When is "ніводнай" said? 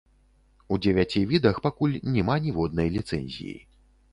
2.47-2.93